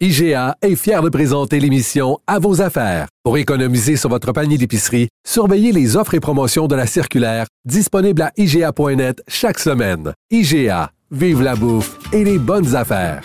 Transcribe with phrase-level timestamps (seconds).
[0.00, 3.06] IGA est fier de présenter l'émission À vos affaires.
[3.22, 8.22] Pour économiser sur votre panier d'épicerie, surveillez les offres et promotions de la circulaire disponible
[8.22, 10.12] à IGA.net chaque semaine.
[10.32, 13.22] IGA, vive la bouffe et les bonnes affaires.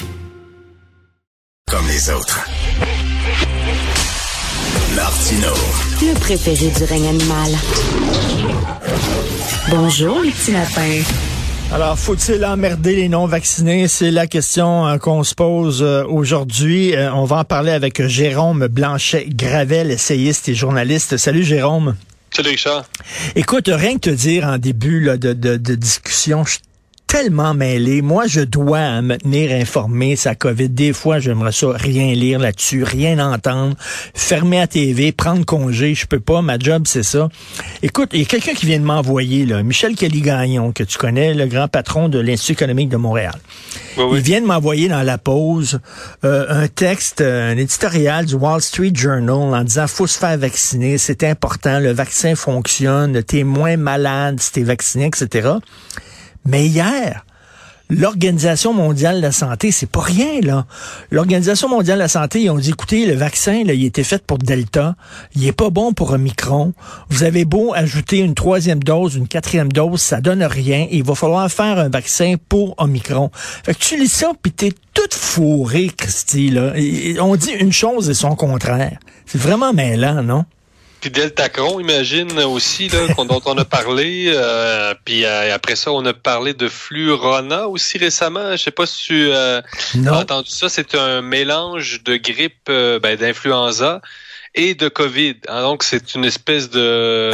[1.68, 2.48] Comme les autres.
[4.96, 5.54] Martino.
[6.02, 7.52] Le préféré du règne animal.
[9.72, 11.02] Bonjour, les petits lapins.
[11.72, 13.88] Alors, faut-il emmerder les non-vaccinés?
[13.88, 16.96] C'est la question euh, qu'on se pose euh, aujourd'hui.
[16.96, 21.18] Euh, on va en parler avec Jérôme Blanchet-Gravel, essayiste et journaliste.
[21.18, 21.96] Salut Jérôme.
[22.32, 22.86] Salut Richard.
[23.36, 26.58] Écoute, rien que te dire en début là, de, de, de discussion, je
[27.10, 28.04] tellement mêlé.
[28.04, 30.70] Moi, je dois me tenir informé sa COVID.
[30.70, 33.76] Des fois, j'aimerais ça rien lire là-dessus, rien entendre,
[34.14, 35.96] fermer la TV, prendre congé.
[35.96, 36.44] Je peux pas.
[36.44, 37.28] Ma job, c'est ça.
[37.82, 41.34] Écoute, il y a quelqu'un qui vient de m'envoyer, là, Michel Kelly-Gagnon, que tu connais,
[41.34, 43.36] le grand patron de l'Institut économique de Montréal.
[43.98, 44.18] Oui, oui.
[44.20, 45.80] Il vient de m'envoyer dans la pause
[46.24, 51.00] euh, un texte, un éditorial du Wall Street Journal en disant faut se faire vacciner,
[51.00, 55.50] c'est important, le vaccin fonctionne, t'es moins malade si t'es vacciné, etc.
[56.46, 57.26] Mais hier,
[57.90, 60.66] l'Organisation mondiale de la santé, c'est pas rien, là.
[61.10, 64.24] L'Organisation mondiale de la santé, ils ont dit, écoutez, le vaccin, là, il était fait
[64.24, 64.96] pour Delta.
[65.36, 66.74] Il est pas bon pour Omicron.
[67.10, 70.86] Vous avez beau ajouter une troisième dose, une quatrième dose, ça donne rien.
[70.92, 73.32] Il va falloir faire un vaccin pour Omicron.
[73.34, 76.74] Fait que tu lis ça, puis t'es toute fourrée, Christy, là.
[76.76, 79.00] Et- on dit une chose et son contraire.
[79.26, 80.46] C'est vraiment mêlant, non?
[81.02, 84.26] Puis Deltacron, imagine aussi, là, qu'on- dont on a parlé.
[84.34, 88.52] euh, puis euh, après ça, on a parlé de Flurona aussi récemment.
[88.52, 89.62] Je sais pas si tu euh,
[90.06, 90.68] as entendu ça.
[90.70, 94.02] C'est un mélange de grippe, euh, ben, d'influenza
[94.56, 95.36] et de COVID.
[95.48, 95.62] hein.
[95.62, 97.32] donc, c'est une espèce de,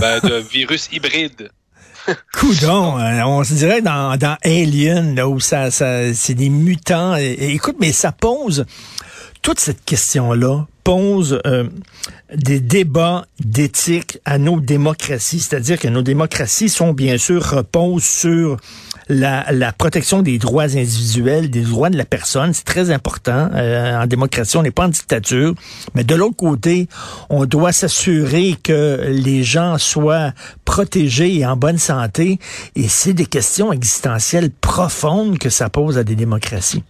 [0.00, 1.50] ben, de virus hybride.
[2.38, 7.14] Coudon, euh, on se dirait dans, dans Alien, là, où ça, ça c'est des mutants.
[7.16, 8.66] Écoute, mais ça pose
[9.44, 11.68] toute cette question-là pose euh,
[12.34, 15.40] des débats d'éthique à nos démocraties.
[15.40, 18.56] C'est-à-dire que nos démocraties sont bien sûr reposent sur
[19.10, 19.44] la,
[19.76, 22.54] protection des droits individuels, des droits de la personne.
[22.54, 23.50] C'est très important.
[23.52, 25.54] Euh, en démocratie, on n'est pas en dictature.
[25.94, 26.88] Mais de l'autre côté,
[27.28, 30.32] on doit s'assurer que les gens soient
[30.64, 32.38] protégés et en bonne santé.
[32.76, 36.82] Et c'est des questions existentielles profondes que ça pose à des démocraties.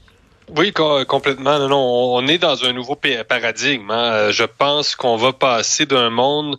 [0.57, 1.59] Oui, co- complètement.
[1.59, 3.91] Non, non, on est dans un nouveau pa- paradigme.
[3.91, 4.13] hein.
[4.29, 6.59] Euh, Je pense qu'on va passer d'un monde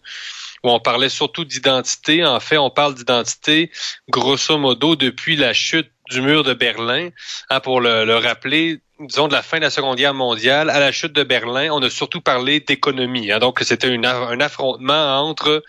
[0.64, 2.26] où on parlait surtout d'identité.
[2.26, 3.72] En fait, on parle d'identité
[4.10, 7.10] grosso modo depuis la chute du mur de Berlin.
[7.50, 10.92] Hein, pour le rappeler, disons de la fin de la Seconde Guerre mondiale à la
[10.92, 13.32] chute de Berlin, on a surtout parlé d'économie.
[13.32, 13.40] hein.
[13.40, 15.64] Donc, c'était un affrontement entre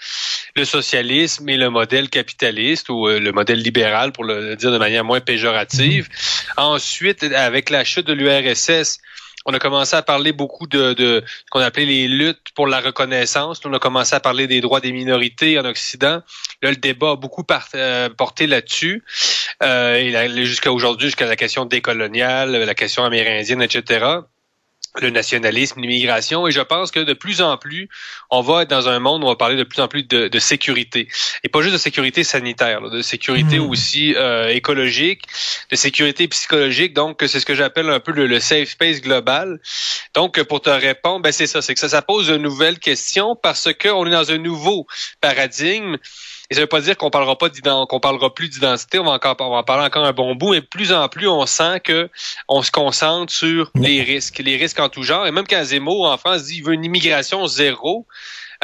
[0.54, 4.78] le socialisme et le modèle capitaliste ou euh, le modèle libéral, pour le dire de
[4.78, 6.08] manière moins péjorative.
[6.56, 9.00] Ensuite, avec la chute de l'URSS,
[9.48, 12.80] on a commencé à parler beaucoup de, de ce qu'on appelait les luttes pour la
[12.80, 13.60] reconnaissance.
[13.64, 16.20] On a commencé à parler des droits des minorités en Occident.
[16.62, 17.44] Là, le débat a beaucoup
[17.76, 19.04] euh, porté là-dessus.
[19.62, 24.20] Euh, jusqu'à aujourd'hui, jusqu'à la question décoloniale, la question amérindienne, etc
[25.00, 27.88] le nationalisme, l'immigration, et je pense que de plus en plus,
[28.30, 30.28] on va être dans un monde où on va parler de plus en plus de,
[30.28, 31.08] de sécurité.
[31.44, 33.70] Et pas juste de sécurité sanitaire, là, de sécurité Mhm.
[33.70, 35.24] aussi euh, écologique,
[35.70, 36.94] de sécurité psychologique.
[36.94, 39.60] Donc, c'est ce que j'appelle un peu le, le safe space global.
[40.14, 43.36] Donc, pour te répondre, ben c'est ça, c'est que ça, ça pose de nouvelles questions
[43.36, 44.86] parce que on est dans un nouveau
[45.20, 45.96] paradigme.
[46.50, 49.12] Et ça veut pas dire qu'on parlera pas d'ident- qu'on parlera plus d'identité, on va
[49.12, 51.44] encore on va en parler encore un bon bout, mais de plus en plus on
[51.46, 52.08] sent que
[52.48, 55.26] on se concentre sur les risques, les risques en tout genre.
[55.26, 58.06] Et même quand Zemmour en France dit il veut une immigration zéro,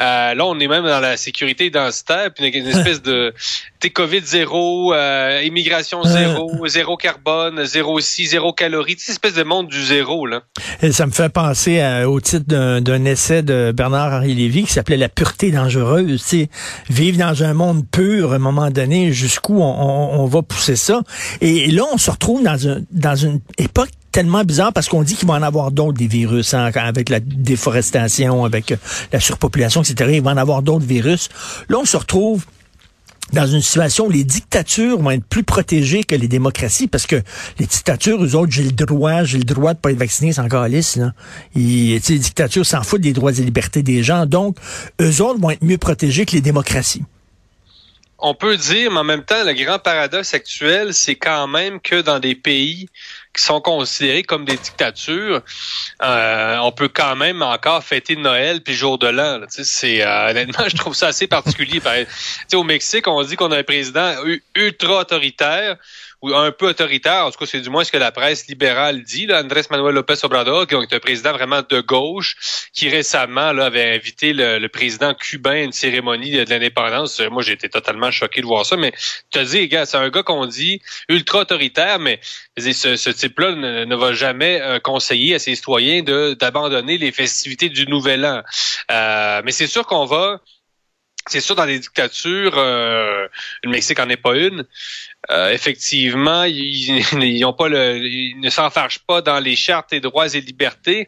[0.01, 3.33] euh, là on est même dans la sécurité identitaire, puis une espèce de
[3.83, 9.43] t'es Covid zéro, euh, immigration zéro, zéro carbone, zéro ci, zéro calorie, cette espèce de
[9.43, 10.43] monde du zéro là.
[10.81, 12.45] Et ça me fait penser à- au titre
[12.79, 16.21] d'un essai de Bernard-Henri Lévy qui s'appelait La pureté dangereuse.
[16.23, 16.49] Tu sais,
[16.89, 20.77] vivre dans un monde pur, à un moment donné, jusqu'où on, on- on va pousser
[20.77, 21.01] ça.
[21.41, 25.15] Et, là, on se retrouve dans, un, dans une époque tellement bizarre parce qu'on dit
[25.15, 28.75] qu'il va en avoir d'autres des virus hein, avec la déforestation, avec euh,
[29.11, 30.11] la surpopulation, etc.
[30.13, 31.29] Il va en avoir d'autres virus.
[31.67, 32.45] Là, on se retrouve
[33.33, 37.21] dans une situation où les dictatures vont être plus protégées que les démocraties, parce que
[37.59, 40.41] les dictatures, eux autres, j'ai le droit, j'ai le droit de pas être vacciné, c'est
[40.41, 40.79] encore là.
[41.55, 44.57] les dictatures s'en foutent des droits et libertés des gens, donc
[45.01, 47.03] eux autres vont être mieux protégés que les démocraties
[48.25, 52.01] on peut dire, mais en même temps, le grand paradoxe actuel, c'est quand même que
[52.01, 52.87] dans des pays
[53.35, 55.41] qui sont considérés comme des dictatures,
[56.03, 59.41] euh, on peut quand même encore fêter Noël puis jour de l'an.
[59.49, 61.81] C'est euh, honnêtement, je trouve ça assez particulier.
[62.53, 64.13] au Mexique, on dit qu'on a un président
[64.55, 65.77] ultra autoritaire
[66.23, 69.03] ou un peu autoritaire, en tout cas c'est du moins ce que la presse libérale
[69.03, 72.37] dit, là, Andrés Manuel López Obrador, qui est un président vraiment de gauche,
[72.71, 77.19] qui récemment là, avait invité le, président cubain à une cérémonie de l'indépendance.
[77.29, 78.93] Moi, j'ai été totalement choqué de voir ça, mais
[79.31, 82.21] tu as dit, gars, c'est un gars qu'on dit ultra autoritaire, mais
[82.57, 87.85] ce, ce type-là ne, va jamais euh, conseiller à ses citoyens d'abandonner les festivités du
[87.85, 88.43] Nouvel An.
[88.91, 90.39] Euh, mais c'est sûr qu'on va
[91.27, 93.27] c'est sûr, dans les dictatures, euh,
[93.63, 94.65] le Mexique en est pas une.
[95.31, 100.01] Euh, effectivement, ils, ils, ont pas le, ils ne s'enfargent pas dans les chartes et
[100.01, 101.07] droits et libertés,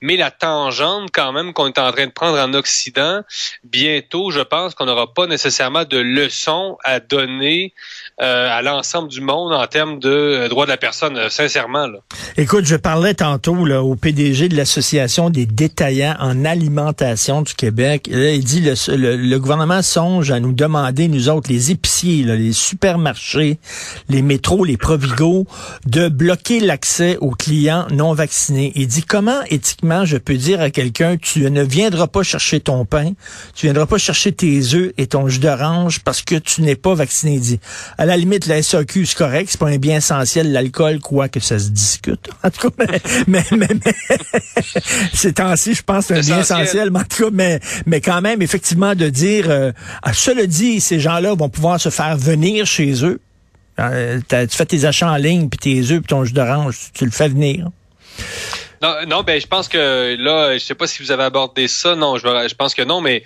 [0.00, 3.22] mais la tangente quand même qu'on est en train de prendre en Occident,
[3.62, 7.72] bientôt, je pense qu'on n'aura pas nécessairement de leçons à donner
[8.20, 11.86] euh, à l'ensemble du monde en termes de euh, droits de la personne, euh, sincèrement.
[11.86, 11.98] Là.
[12.36, 18.10] Écoute, je parlais tantôt là, au PDG de l'Association des détaillants en alimentation du Québec.
[18.12, 23.58] il dit le, le, gouvernement songe à nous demander, nous autres, les épiciers, les supermarchés,
[24.10, 25.46] les métros, les Provigo,
[25.86, 28.72] de bloquer l'accès aux clients non vaccinés.
[28.74, 32.84] Il dit comment éthiquement je peux dire à quelqu'un tu ne viendras pas chercher ton
[32.84, 33.12] pain,
[33.54, 36.94] tu viendras pas chercher tes œufs et ton jus d'orange parce que tu n'es pas
[36.94, 37.34] vacciné?
[37.36, 37.60] Il dit
[38.02, 41.38] à la limite, la SAQ, c'est correct, c'est pas un bien essentiel, l'alcool, quoi que
[41.38, 42.30] ça se discute.
[42.42, 42.84] En tout cas,
[43.28, 43.92] mais, mais, mais,
[45.14, 48.20] c'est ainsi, je pense, c'est un bien essentiel, mais en tout cas, mais, mais quand
[48.20, 49.70] même, effectivement, de dire, euh,
[50.12, 53.20] cela dit, ces gens-là vont pouvoir se faire venir chez eux.
[53.78, 57.04] Euh, tu fais tes achats en ligne, puis tes œufs, puis ton jus d'orange, tu
[57.04, 57.70] le fais venir.
[58.82, 61.94] Non, non, ben je pense que là, je sais pas si vous avez abordé ça.
[61.94, 63.22] Non, je, je pense que non, mais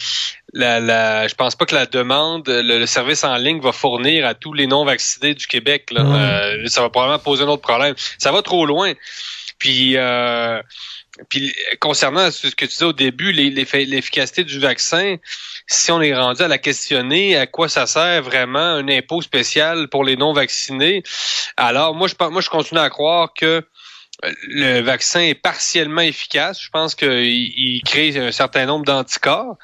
[0.53, 4.35] la, la, je pense pas que la demande, le, service en ligne va fournir à
[4.35, 5.91] tous les non vaccinés du Québec.
[5.93, 6.03] Là.
[6.03, 7.95] Euh, ça va probablement poser un autre problème.
[8.19, 8.93] Ça va trop loin.
[9.59, 10.61] Puis, euh,
[11.31, 15.17] puis concernant ce que tu disais au début, l'efficacité du vaccin,
[15.67, 19.89] si on est rendu à la questionner, à quoi ça sert vraiment un impôt spécial
[19.89, 21.03] pour les non vaccinés
[21.57, 23.65] Alors moi, je moi je continue à croire que
[24.23, 26.61] le vaccin est partiellement efficace.
[26.61, 29.57] Je pense qu'il crée un certain nombre d'anticorps.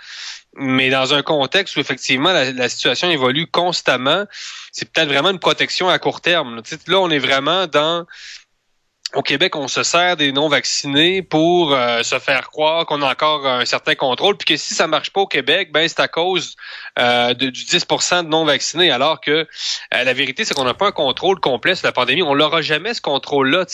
[0.55, 4.27] Mais dans un contexte où effectivement la, situation évolue constamment,
[4.71, 6.61] c'est peut-être vraiment une protection à court terme.
[6.89, 8.07] Là, on est vraiment dans
[9.14, 13.47] au Québec, on se sert des non-vaccinés pour euh, se faire croire qu'on a encore
[13.47, 16.56] un certain contrôle, puis que si ça marche pas au Québec, ben c'est à cause
[16.99, 19.47] euh, du 10% de non-vaccinés, alors que euh,
[19.91, 22.23] la vérité, c'est qu'on n'a pas un contrôle complet sur la pandémie.
[22.23, 23.67] On l'aura jamais, ce contrôle-là.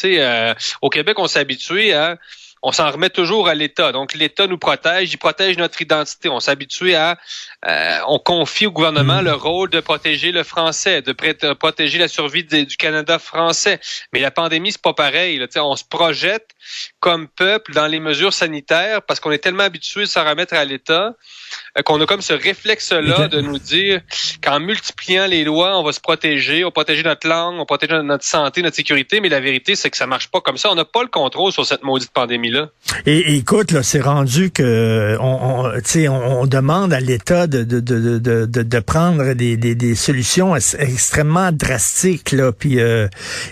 [0.82, 2.18] au Québec, on s'est habitué à
[2.62, 3.92] on s'en remet toujours à l'État.
[3.92, 6.28] Donc l'État nous protège, il protège notre identité.
[6.28, 7.18] On s'habitue à,
[7.66, 9.24] euh, on confie au gouvernement mm.
[9.24, 11.12] le rôle de protéger le français, de
[11.54, 13.80] protéger la survie du Canada français.
[14.12, 15.38] Mais la pandémie c'est pas pareil.
[15.38, 15.46] Là.
[15.56, 16.48] On se projette
[17.00, 20.64] comme peuple dans les mesures sanitaires parce qu'on est tellement habitué de s'en remettre à
[20.64, 21.14] l'État
[21.76, 24.00] euh, qu'on a comme ce réflexe-là de nous dire
[24.42, 27.64] qu'en multipliant les lois, on va se protéger, on va protéger notre langue, on va
[27.64, 30.70] protéger notre santé, notre sécurité, mais la vérité, c'est que ça marche pas comme ça.
[30.70, 32.68] On n'a pas le contrôle sur cette maudite pandémie-là.
[33.06, 38.18] Et, écoute, là, c'est rendu que on, on, on demande à l'État de, de, de,
[38.18, 42.32] de, de, prendre des, des, des solutions extrêmement drastiques.
[42.32, 42.52] Là.
[42.52, 43.08] Puis, euh,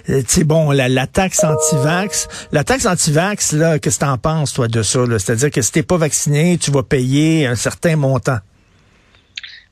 [0.07, 4.53] tu sais, bon, la, la taxe anti-vax, la taxe anti-vax, là, qu'est-ce que t'en penses,
[4.53, 5.01] toi, de ça?
[5.19, 8.39] C'est-à-dire que si t'es pas vacciné, tu vas payer un certain montant.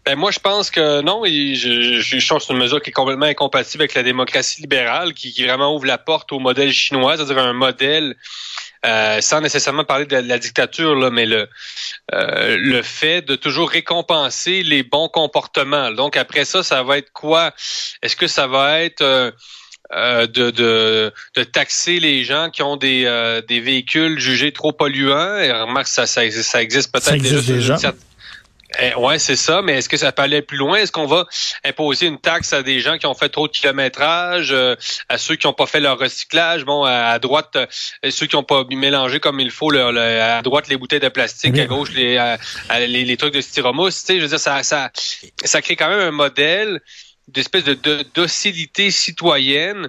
[0.04, 1.24] Ben moi, je pense que non.
[1.24, 5.32] Je, je, je c'est une mesure qui est complètement incompatible avec la démocratie libérale, qui,
[5.42, 8.14] vraiment ouvre la porte au modèle chinois, c'est-à-dire un modèle
[8.84, 11.48] euh, sans nécessairement parler de la, dictature, mais le,
[12.12, 15.90] euh, le fait de toujours récompenser les bons comportements.
[15.90, 17.52] Donc après ça, ça va être quoi?
[18.02, 19.32] Est-ce que ça va être
[19.92, 23.04] euh, de, de, de, taxer les gens qui ont des,
[23.46, 25.38] des véhicules jugés trop polluants?
[25.38, 27.76] Et remarque, ça, ça, ça existe peut-être déjà.
[28.80, 30.78] Eh, ouais, c'est ça, mais est-ce que ça peut aller plus loin?
[30.78, 31.26] Est-ce qu'on va
[31.64, 34.74] imposer une taxe à des gens qui ont fait trop de kilométrage, euh,
[35.08, 37.66] à ceux qui n'ont pas fait leur recyclage, bon, à, droite, euh,
[38.10, 41.66] ceux qui n'ont pas mélangé comme il faut, à droite les bouteilles de plastique, à
[41.66, 42.34] gauche les,
[42.80, 44.90] les, les, trucs de styromousse, tu sais, je veux dire, ça, ça,
[45.44, 46.80] ça crée quand même un modèle
[47.28, 49.88] d'espèce de, docilité citoyenne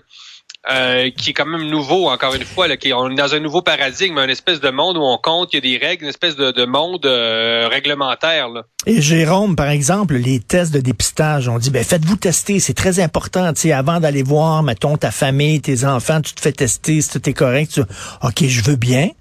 [0.72, 2.68] euh, qui est quand même nouveau, encore une fois.
[2.68, 5.58] Là, qui, est dans un nouveau paradigme, une espèce de monde où on compte, il
[5.58, 8.50] y a des règles, une espèce de, de monde euh, réglementaire.
[8.50, 8.64] Là.
[8.88, 13.00] Et Jérôme, par exemple, les tests de dépistage, on dit, ben faites-vous tester, c'est très
[13.00, 13.54] important.
[13.54, 17.30] Tu avant d'aller voir, mettons, ta famille, tes enfants, tu te fais tester, si tout
[17.30, 17.74] est correct.
[17.74, 17.82] Tu...
[17.82, 19.12] OK, je veux bien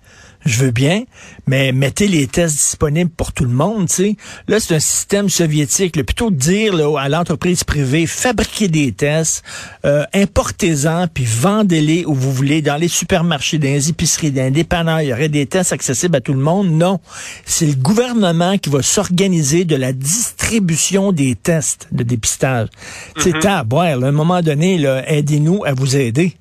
[0.45, 1.05] je veux bien,
[1.47, 4.17] mais mettez les tests disponibles pour tout le monde, tu sais.
[4.49, 5.97] Là, c'est un système soviétique.
[5.97, 6.05] Là.
[6.05, 9.43] Plutôt de dire là, à l'entreprise privée, fabriquez des tests,
[9.85, 14.51] euh, importez-en, puis vendez-les où vous voulez, dans les supermarchés, dans les épiceries, dans les
[14.51, 16.71] dépanneurs, il y aurait des tests accessibles à tout le monde.
[16.71, 17.01] Non.
[17.45, 22.69] C'est le gouvernement qui va s'organiser de la distribution des tests de dépistage.
[23.17, 23.49] C'est mm-hmm.
[23.49, 23.85] à boire.
[23.85, 26.37] À un moment donné, aidez-nous à vous aider.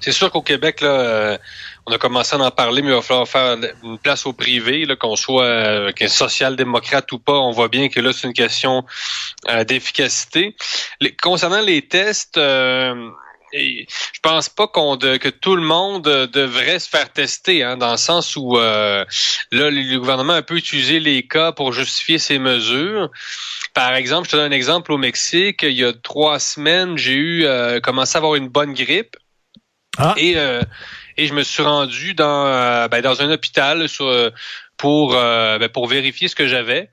[0.00, 1.38] C'est sûr qu'au Québec, là, euh,
[1.88, 4.86] on a commencé à en parler, mais il va falloir faire une place au privé,
[5.00, 7.38] qu'on soit euh, social-démocrate ou pas.
[7.38, 8.84] On voit bien que là, c'est une question
[9.48, 10.54] euh, d'efficacité.
[11.22, 13.08] concernant les tests, euh,
[13.54, 17.96] je pense pas qu'on que tout le monde devrait se faire tester, hein, dans le
[17.96, 19.06] sens où là,
[19.50, 23.08] le gouvernement a un peu utilisé les cas pour justifier ses mesures.
[23.72, 25.62] Par exemple, je te donne un exemple au Mexique.
[25.62, 27.46] Il y a trois semaines, j'ai eu
[27.82, 29.16] commencé à avoir une bonne grippe.
[29.98, 30.14] Ah.
[30.16, 30.36] Et
[31.18, 34.08] et je me suis rendu dans euh, ben, dans un hôpital sur,
[34.76, 36.90] pour euh, ben, pour vérifier ce que j'avais.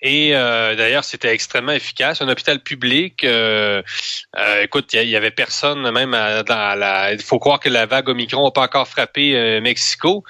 [0.00, 2.20] Et euh, d'ailleurs, c'était extrêmement efficace.
[2.20, 3.24] Un hôpital public.
[4.62, 7.12] écoute, il y, avait personne même dans la.
[7.12, 10.24] Il faut croire que la vague Omicron n'a pas encore frappé Mexico.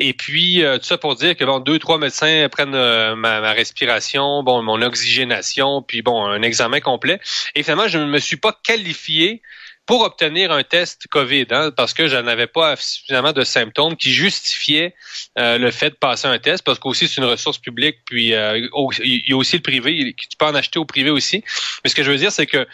[0.00, 4.42] Et puis tout ça pour dire que bon, deux trois médecins prennent ma, ma, respiration,
[4.42, 7.20] bon, mon oxygénation, puis bon, un examen complet.
[7.54, 9.42] Et finalement, je ne me suis pas qualifié
[9.86, 14.12] pour obtenir un test COVID, hein, parce que je n'avais pas suffisamment de symptômes qui
[14.12, 14.94] justifiaient
[15.38, 18.66] euh, le fait de passer un test, parce qu'aussi c'est une ressource publique, puis euh,
[19.02, 21.44] il y a aussi le privé, tu peux en acheter au privé aussi.
[21.82, 22.66] Mais ce que je veux dire, c'est que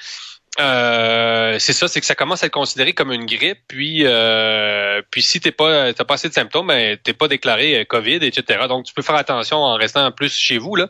[0.59, 3.61] euh, c'est ça, c'est que ça commence à être considéré comme une grippe.
[3.69, 7.81] Puis, euh, puis si t'es pas, t'as pas assez de symptômes, ben t'es pas déclaré
[7.81, 8.67] euh, Covid, etc.
[8.69, 10.89] Donc tu peux faire attention en restant plus chez vous là.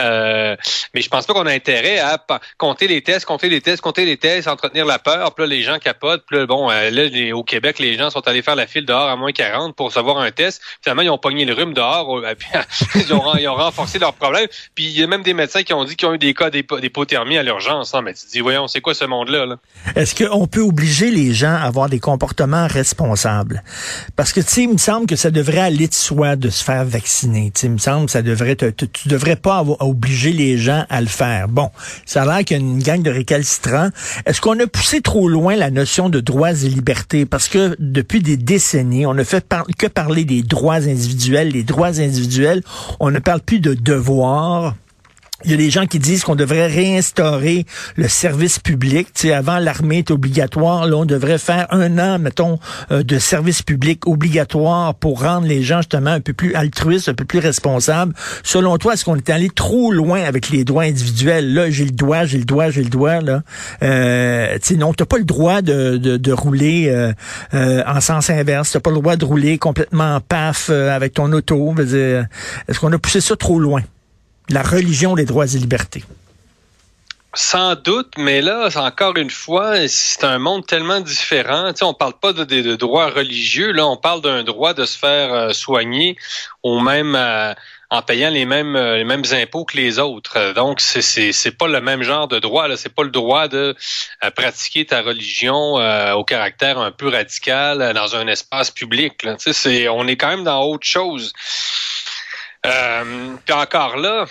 [0.00, 0.56] Euh,
[0.94, 2.24] mais je pense pas qu'on a intérêt à
[2.56, 5.34] compter les tests, compter les tests, compter les tests, entretenir la peur.
[5.34, 6.24] Puis là, les gens capotent.
[6.26, 9.08] Puis là, bon, euh, là, au Québec, les gens sont allés faire la file dehors
[9.08, 10.62] à moins 40 pour savoir un test.
[10.82, 12.20] Finalement, ils ont pogné le rhume dehors.
[12.94, 13.12] Ils,
[13.48, 14.46] ont, renforcé leur problème.
[14.74, 16.50] Puis il y a même des médecins qui ont dit qu'ils ont eu des cas
[16.50, 17.94] d'hypothermie à l'urgence.
[17.94, 18.02] Hein.
[18.02, 19.56] Mais tu te dis, voyons, c'est quoi ce monde-là.
[19.96, 23.62] Est-ce qu'on peut obliger les gens à avoir des comportements responsables?
[24.14, 26.62] Parce que, tu sais, il me semble que ça devrait aller de soi de se
[26.62, 27.50] faire vacciner.
[27.54, 31.00] Tu il me semble ça devrait te, tu devrais pas avoir, obliger les gens à
[31.00, 31.48] le faire.
[31.48, 31.70] Bon,
[32.04, 33.88] ça a l'air qu'il y a une gang de récalcitrants.
[34.26, 37.24] Est-ce qu'on a poussé trop loin la notion de droits et libertés?
[37.24, 39.46] Parce que depuis des décennies, on ne fait
[39.78, 41.48] que parler des droits individuels.
[41.48, 42.62] Les droits individuels,
[42.98, 44.74] on ne parle plus de devoirs.
[45.44, 47.64] Il y a des gens qui disent qu'on devrait réinstaurer
[47.96, 49.08] le service public.
[49.14, 50.86] Tu sais, avant, l'armée était obligatoire.
[50.86, 52.58] Là, on devrait faire un an, mettons,
[52.90, 57.14] euh, de service public obligatoire pour rendre les gens, justement, un peu plus altruistes, un
[57.14, 58.12] peu plus responsables.
[58.42, 61.54] Selon toi, est-ce qu'on est allé trop loin avec les droits individuels?
[61.54, 63.42] Là, j'ai le droit, j'ai le droit, j'ai le droit, là.
[63.82, 67.12] Euh, tu sais, non, t'as pas le droit de, de, de rouler euh,
[67.54, 68.72] euh en sens inverse.
[68.72, 71.74] T'as pas le droit de rouler complètement paf euh, avec ton auto.
[71.78, 73.82] Est-ce qu'on a poussé ça trop loin?
[74.48, 76.04] La religion des droits et libertés.
[77.32, 81.72] Sans doute, mais là, encore une fois, c'est un monde tellement différent.
[81.72, 84.98] Tu sais, on parle pas de, droits religieux, là, on parle d'un droit de se
[84.98, 86.16] faire euh, soigner
[86.64, 87.54] même euh,
[87.88, 90.54] en payant les mêmes euh, les mêmes impôts que les autres.
[90.54, 92.66] Donc, c'est c'est pas le même genre de droit.
[92.66, 93.76] Là, c'est pas le droit de
[94.34, 95.74] pratiquer ta religion
[96.14, 99.24] au caractère un peu radical dans un espace public.
[99.38, 101.32] C'est on est quand même dans autre chose.
[102.66, 104.26] Euh, puis encore là,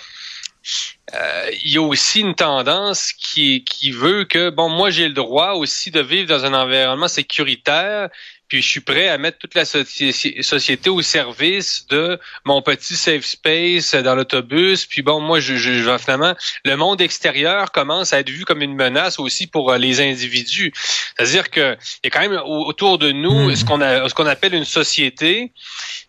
[1.14, 5.14] euh, il y a aussi une tendance qui, qui veut que, bon, moi j'ai le
[5.14, 8.10] droit aussi de vivre dans un environnement sécuritaire,
[8.50, 13.24] puis je suis prêt à mettre toute la société au service de mon petit safe
[13.24, 14.86] space dans l'autobus.
[14.86, 16.34] Puis bon, moi, je, je, finalement,
[16.64, 20.72] le monde extérieur commence à être vu comme une menace aussi pour euh, les individus.
[21.16, 23.54] C'est-à-dire que il y a quand même autour de nous hmm.
[23.54, 25.52] ce qu'on a, ce qu'on appelle une société.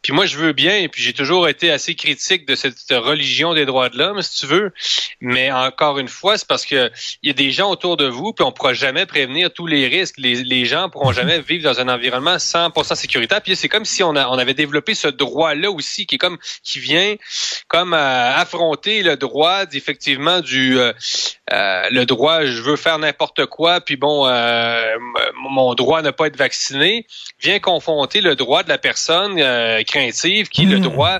[0.01, 3.53] Puis moi, je veux bien, et puis j'ai toujours été assez critique de cette religion
[3.53, 4.73] des droits de l'homme, si tu veux.
[5.19, 6.91] Mais encore une fois, c'est parce que
[7.21, 9.87] il y a des gens autour de vous, puis on pourra jamais prévenir tous les
[9.87, 10.15] risques.
[10.17, 13.41] Les, les gens pourront jamais vivre dans un environnement 100% sécuritaire.
[13.41, 16.37] Puis c'est comme si on, a, on avait développé ce droit-là aussi, qui est comme
[16.63, 17.15] qui vient
[17.67, 20.93] comme euh, affronter le droit effectivement du euh,
[21.53, 24.25] euh, le droit, je veux faire n'importe quoi, puis bon,
[25.35, 27.05] mon droit à ne pas être vacciné,
[27.39, 29.37] vient confronter le droit de la personne
[29.91, 30.83] craintive, qui le hmm.
[30.83, 31.19] droit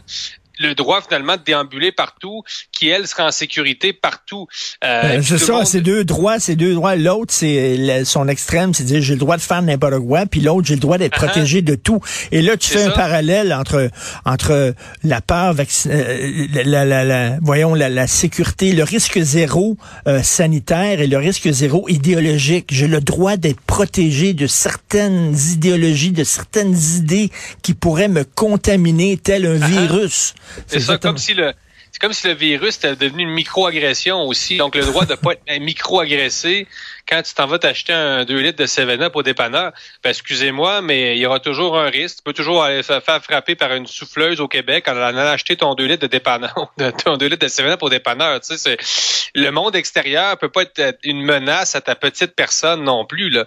[0.61, 4.47] le droit finalement de déambuler partout, qui elle sera en sécurité partout.
[4.83, 6.95] Euh, c'est ça, c'est deux droits, c'est deux droits.
[6.95, 10.67] L'autre, c'est son extrême, c'est dire j'ai le droit de faire n'importe quoi, puis l'autre,
[10.67, 11.25] j'ai le droit d'être uh-huh.
[11.25, 11.99] protégé de tout.
[12.31, 13.89] Et là, tu fais un parallèle entre
[14.25, 15.55] entre la peur,
[15.87, 19.77] euh, la, la, la, voyons la, la, sécurité, le risque zéro
[20.07, 22.67] euh, sanitaire et le risque zéro idéologique.
[22.71, 29.17] J'ai le droit d'être protégé de certaines idéologies, de certaines idées qui pourraient me contaminer,
[29.17, 29.67] tel un uh-huh.
[29.67, 30.33] virus.
[30.67, 31.53] C'est ça, comme si le
[32.01, 34.57] comme si le virus était devenu une micro-agression aussi.
[34.57, 36.67] Donc, le droit de pas être micro-agressé
[37.07, 39.71] quand tu t'en vas t'acheter un 2 litres de 7-Up au dépanneur,
[40.03, 42.17] ben, excusez-moi, mais il y aura toujours un risque.
[42.17, 45.75] Tu peux toujours aller faire frapper par une souffleuse au Québec en allant acheter ton
[45.75, 46.73] 2 litres de dépanneur,
[47.05, 48.39] ton 2 litres de 7-Up au dépanneur.
[48.41, 48.77] Tu sais,
[49.35, 53.29] le monde extérieur peut pas être une menace à ta petite personne non plus.
[53.29, 53.45] Là.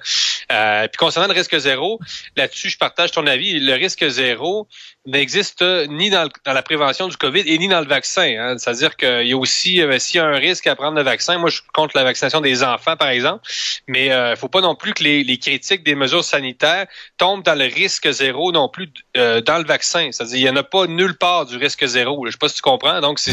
[0.52, 1.98] Euh, puis concernant le risque zéro,
[2.36, 3.58] là-dessus, je partage ton avis.
[3.58, 4.68] Le risque zéro
[5.06, 8.34] n'existe ni dans, la prévention du COVID et ni dans le vaccin.
[8.38, 8.43] Hein.
[8.58, 11.38] C'est-à-dire qu'il y a aussi, euh, s'il y a un risque à prendre le vaccin,
[11.38, 13.42] moi je suis contre la vaccination des enfants, par exemple,
[13.88, 16.86] mais il euh, faut pas non plus que les, les, critiques des mesures sanitaires
[17.18, 20.08] tombent dans le risque zéro non plus euh, dans le vaccin.
[20.10, 22.24] C'est-à-dire il y en a pas nulle part du risque zéro.
[22.26, 23.00] Je sais pas si tu comprends.
[23.00, 23.32] Donc c'est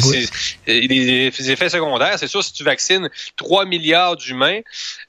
[0.68, 2.18] les, effets secondaires.
[2.18, 4.60] C'est sûr si tu vaccines 3 milliards d'humains,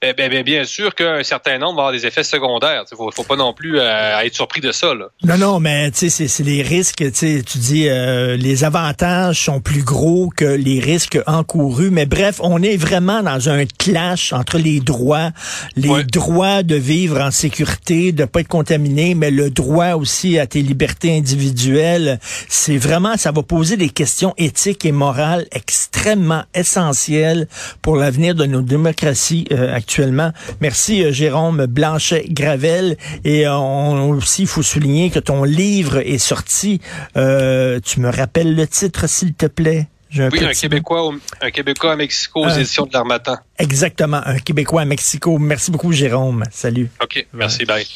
[0.03, 2.85] eh ben, ben, bien sûr qu'un certain nombre va avoir des effets secondaires.
[2.91, 4.95] Il faut, faut pas non plus être surpris de ça.
[4.95, 5.07] Là.
[5.25, 7.05] Non non, mais tu sais c'est les risques.
[7.13, 11.91] Tu dis les avantages sont plus gros que les risques encourus.
[11.91, 15.31] Mais bref, on est vraiment dans un clash entre les droits
[15.77, 20.47] les droits de vivre en sécurité, de pas être contaminé, mais le droit aussi à
[20.47, 22.19] tes libertés individuelles.
[22.49, 27.49] C'est vraiment, ça va poser des questions éthiques et morales extrêmement essentielles
[27.81, 30.33] pour l'avenir de nos démocraties euh, actuellement.
[30.61, 32.97] Merci euh, Jérôme Blanchet-Gravel.
[33.25, 36.81] Et euh, on, aussi, il faut souligner que ton livre est sorti.
[37.15, 39.72] tu me rappelles le titre, s'il te plaît?
[40.15, 43.37] Oui, un Québécois, un Québécois à Mexico aux éditions de l'Armatan.
[43.59, 45.39] Exactement, un Québécois à Mexico.
[45.39, 46.45] Merci beaucoup, Jérôme.
[46.51, 46.91] Salut.
[47.03, 47.87] OK, merci, bye.